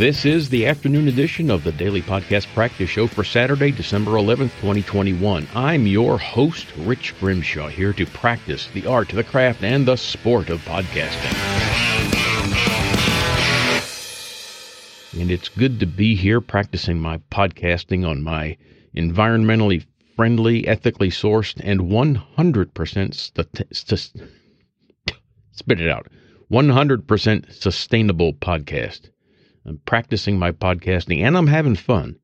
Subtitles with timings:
[0.00, 4.52] This is the afternoon edition of the Daily Podcast Practice Show for Saturday, December 11th,
[4.62, 5.46] 2021.
[5.54, 10.48] I'm your host, Rich Grimshaw, here to practice the art, the craft, and the sport
[10.48, 11.34] of podcasting.
[15.20, 18.56] And it's good to be here practicing my podcasting on my
[18.96, 19.84] environmentally
[20.16, 24.30] friendly, ethically sourced, and 100% st-
[25.52, 26.06] spit it out
[26.50, 29.10] 100% sustainable podcast.
[29.70, 32.18] I'm practicing my podcasting and I'm having fun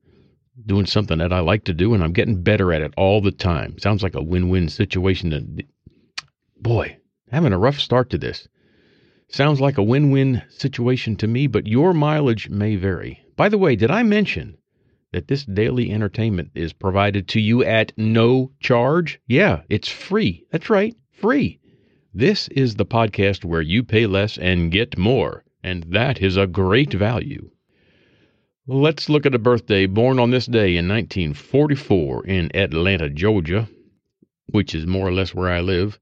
[0.65, 3.31] doing something that I like to do and I'm getting better at it all the
[3.31, 3.79] time.
[3.79, 5.29] Sounds like a win-win situation.
[5.29, 5.63] To,
[6.59, 6.97] boy,
[7.31, 8.49] having a rough start to this.
[9.29, 13.23] Sounds like a win-win situation to me, but your mileage may vary.
[13.37, 14.57] By the way, did I mention
[15.13, 19.21] that this daily entertainment is provided to you at no charge?
[19.25, 20.45] Yeah, it's free.
[20.51, 21.61] That's right, free.
[22.13, 26.47] This is the podcast where you pay less and get more and that is a
[26.47, 27.49] great value.
[28.67, 33.69] Let's look at a birthday born on this day in 1944 in Atlanta, Georgia,
[34.47, 35.99] which is more or less where I live.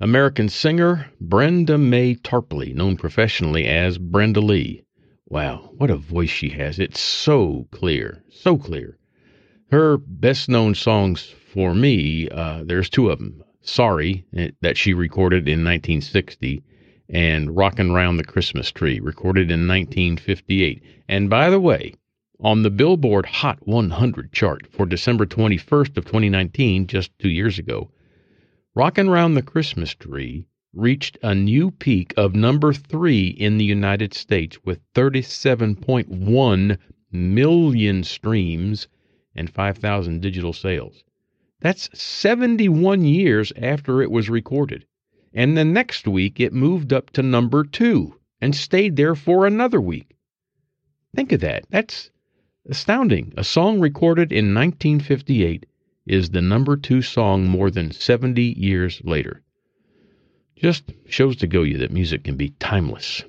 [0.00, 4.84] American singer Brenda Mae Tarpley, known professionally as Brenda Lee.
[5.26, 6.78] Wow, what a voice she has.
[6.78, 8.96] It's so clear, so clear.
[9.72, 13.42] Her best known songs for me, uh, there's two of them.
[13.60, 16.62] Sorry, eh, that she recorded in 1960,
[17.08, 20.82] and Rockin' Round the Christmas Tree, recorded in 1958.
[21.08, 21.94] And by the way,
[22.40, 27.90] on the Billboard Hot 100 chart for December 21st of 2019, just two years ago,
[28.74, 34.14] Rockin' Round the Christmas Tree reached a new peak of number three in the United
[34.14, 36.78] States with 37.1
[37.10, 38.86] million streams
[39.34, 41.02] and 5,000 digital sales.
[41.60, 44.84] That's 71 years after it was recorded.
[45.34, 49.80] And the next week it moved up to number two and stayed there for another
[49.80, 50.16] week.
[51.14, 51.64] Think of that.
[51.70, 52.10] That's
[52.68, 53.32] astounding.
[53.36, 55.66] A song recorded in 1958
[56.06, 59.42] is the number two song more than 70 years later.
[60.56, 63.22] Just shows to go you that music can be timeless.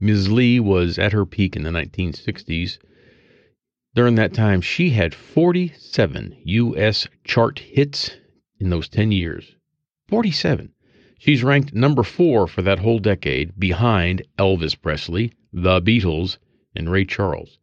[0.00, 0.30] Ms.
[0.30, 2.78] Lee was at her peak in the 1960s.
[3.94, 7.08] During that time, she had 47 U.S.
[7.24, 8.10] chart hits
[8.58, 9.56] in those 10 years.
[10.08, 10.70] 47.
[11.18, 16.36] She's ranked number four for that whole decade, behind Elvis Presley, The Beatles,
[16.76, 17.58] and Ray Charles.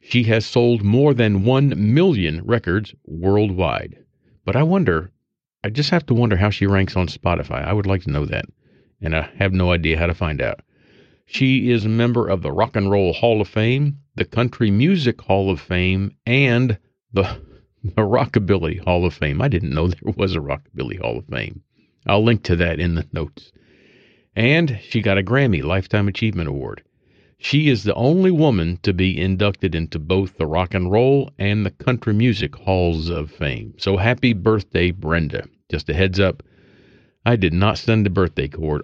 [0.00, 3.96] She has sold more than 1 million records worldwide.
[4.44, 5.10] But I wonder,
[5.64, 7.64] I just have to wonder how she ranks on Spotify.
[7.64, 8.46] I would like to know that,
[9.00, 10.60] and I have no idea how to find out.
[11.26, 15.20] She is a member of the Rock and Roll Hall of Fame, the Country Music
[15.20, 16.78] Hall of Fame, and
[17.12, 17.22] the,
[17.84, 19.42] the Rockabilly Hall of Fame.
[19.42, 21.62] I didn't know there was a Rockabilly Hall of Fame.
[22.06, 23.52] I'll link to that in the notes.
[24.34, 26.82] And she got a Grammy Lifetime Achievement Award.
[27.36, 31.64] She is the only woman to be inducted into both the Rock and Roll and
[31.64, 33.74] the Country Music Halls of Fame.
[33.76, 35.46] So happy birthday, Brenda.
[35.70, 36.42] Just a heads up,
[37.26, 38.82] I did not send a birthday card.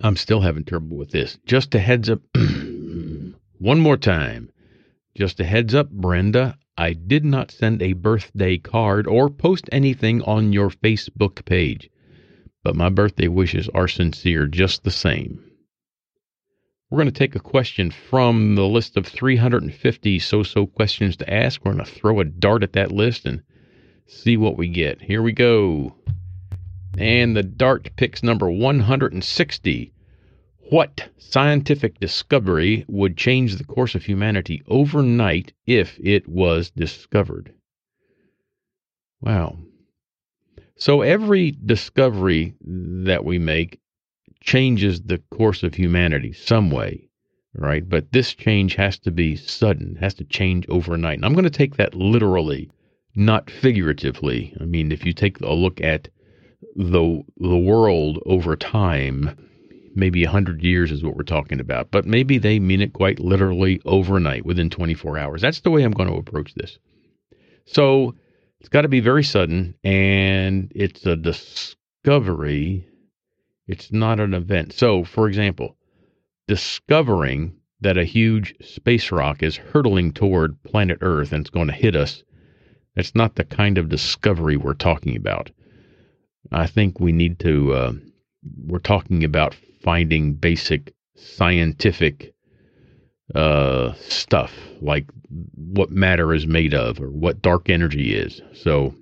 [0.00, 1.38] I'm still having trouble with this.
[1.46, 2.22] Just a heads up.
[3.58, 4.50] One more time.
[5.16, 6.58] Just a heads up, Brenda.
[6.76, 11.88] I did not send a birthday card or post anything on your Facebook page
[12.66, 15.40] but my birthday wishes are sincere just the same.
[16.90, 21.32] We're going to take a question from the list of 350 so so questions to
[21.32, 21.64] ask.
[21.64, 23.40] We're going to throw a dart at that list and
[24.08, 25.00] see what we get.
[25.00, 25.94] Here we go.
[26.98, 29.92] And the dart picks number 160.
[30.68, 37.54] What scientific discovery would change the course of humanity overnight if it was discovered?
[39.20, 39.56] Wow.
[40.76, 43.80] So every discovery that we make
[44.40, 47.08] changes the course of humanity some way,
[47.54, 47.88] right?
[47.88, 51.16] But this change has to be sudden, has to change overnight.
[51.16, 52.70] And I'm going to take that literally,
[53.14, 54.54] not figuratively.
[54.60, 56.08] I mean, if you take a look at
[56.74, 59.34] the the world over time,
[59.94, 63.80] maybe 100 years is what we're talking about, but maybe they mean it quite literally
[63.86, 65.40] overnight within 24 hours.
[65.40, 66.78] That's the way I'm going to approach this.
[67.64, 68.14] So,
[68.66, 72.84] it's got to be very sudden, and it's a discovery.
[73.68, 74.72] It's not an event.
[74.72, 75.76] So, for example,
[76.48, 81.72] discovering that a huge space rock is hurtling toward planet Earth and it's going to
[81.72, 82.24] hit us,
[82.96, 85.52] that's not the kind of discovery we're talking about.
[86.50, 87.92] I think we need to, uh,
[88.64, 92.34] we're talking about finding basic scientific
[93.34, 95.06] uh, stuff like
[95.54, 98.40] what matter is made of or what dark energy is.
[98.54, 98.94] So,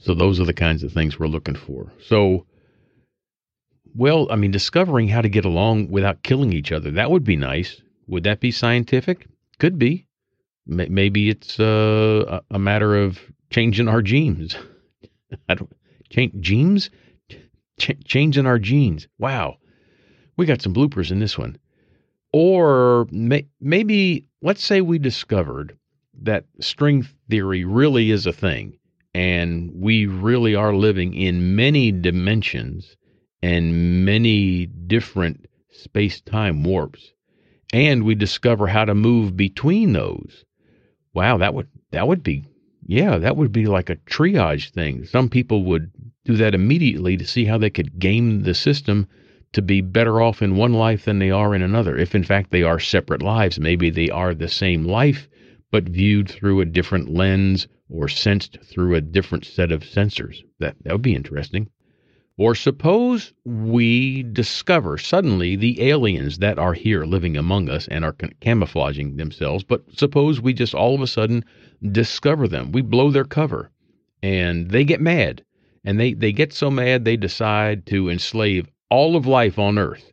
[0.00, 1.92] so those are the kinds of things we're looking for.
[2.06, 2.46] So,
[3.94, 7.36] well, I mean, discovering how to get along without killing each other that would be
[7.36, 7.82] nice.
[8.06, 9.26] Would that be scientific?
[9.58, 10.06] Could be.
[10.66, 13.18] Maybe it's uh, a matter of
[13.50, 14.56] changing our genes.
[15.48, 15.72] I don't
[16.10, 16.90] change genes,
[17.78, 19.08] Ch- changing our genes.
[19.18, 19.56] Wow,
[20.36, 21.58] we got some bloopers in this one.
[22.32, 25.76] Or may- maybe let's say we discovered
[26.22, 28.78] that string theory really is a thing,
[29.14, 32.96] and we really are living in many dimensions
[33.42, 37.12] and many different space time warps,
[37.72, 40.44] and we discover how to move between those.
[41.14, 42.44] Wow, that would that would be
[42.86, 45.04] yeah, that would be like a triage thing.
[45.04, 45.90] Some people would
[46.24, 49.06] do that immediately to see how they could game the system
[49.52, 51.96] to be better off in one life than they are in another.
[51.96, 55.28] If in fact they are separate lives, maybe they are the same life,
[55.70, 60.42] but viewed through a different lens or sensed through a different set of sensors.
[60.58, 61.68] That, that would be interesting.
[62.38, 68.16] Or suppose we discover suddenly the aliens that are here living among us and are
[68.40, 71.44] camouflaging themselves, but suppose we just all of a sudden
[71.92, 72.72] discover them.
[72.72, 73.70] We blow their cover
[74.22, 75.44] and they get mad.
[75.84, 80.12] And they, they get so mad they decide to enslave all of life on Earth.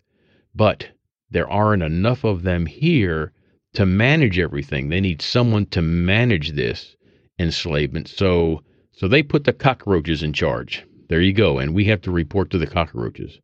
[0.56, 0.88] But
[1.30, 3.34] there aren't enough of them here
[3.74, 4.88] to manage everything.
[4.88, 6.96] They need someone to manage this
[7.38, 8.08] enslavement.
[8.08, 10.86] So so they put the cockroaches in charge.
[11.10, 11.60] There you go.
[11.60, 13.40] And we have to report to the cockroaches.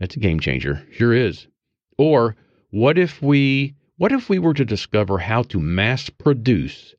[0.00, 0.86] That's a game changer.
[0.90, 1.46] Sure is.
[1.98, 2.34] Or
[2.70, 6.94] what if we what if we were to discover how to mass produce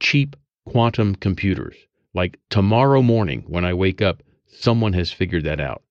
[0.00, 0.36] cheap
[0.66, 1.76] quantum computers?
[2.12, 5.82] Like tomorrow morning when I wake up, someone has figured that out.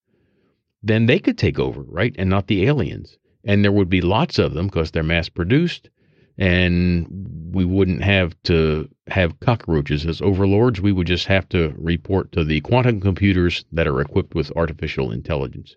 [0.86, 2.16] Then they could take over, right?
[2.18, 3.18] And not the aliens.
[3.44, 5.90] And there would be lots of them because they're mass produced
[6.38, 7.08] and
[7.54, 10.80] we wouldn't have to have cockroaches as overlords.
[10.82, 15.12] We would just have to report to the quantum computers that are equipped with artificial
[15.12, 15.76] intelligence.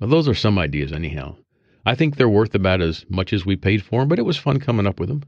[0.00, 1.36] Well, those are some ideas, anyhow.
[1.84, 4.36] I think they're worth about as much as we paid for them, but it was
[4.36, 5.22] fun coming up with them.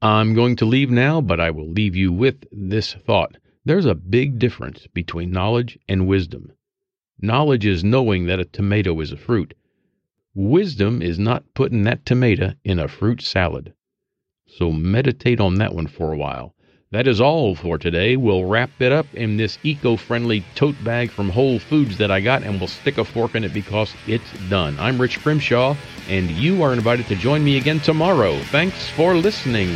[0.00, 3.38] I'm going to leave now, but I will leave you with this thought.
[3.64, 6.52] There's a big difference between knowledge and wisdom.
[7.20, 9.54] Knowledge is knowing that a tomato is a fruit.
[10.34, 13.74] Wisdom is not putting that tomato in a fruit salad.
[14.46, 16.54] So meditate on that one for a while.
[16.92, 18.16] That is all for today.
[18.16, 22.20] We'll wrap it up in this eco friendly tote bag from Whole Foods that I
[22.20, 24.76] got, and we'll stick a fork in it because it's done.
[24.78, 25.74] I'm Rich Grimshaw,
[26.08, 28.38] and you are invited to join me again tomorrow.
[28.50, 29.70] Thanks for listening.